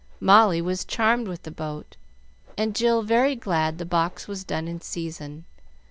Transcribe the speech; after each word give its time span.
Molly 0.19 0.63
was 0.63 0.83
charmed 0.83 1.27
with 1.27 1.43
the 1.43 1.51
boat, 1.51 1.95
and 2.57 2.73
Jill 2.75 3.03
very 3.03 3.35
glad 3.35 3.77
the 3.77 3.85
box 3.85 4.27
was 4.27 4.43
done 4.43 4.67
in 4.67 4.81
season. 4.81 5.45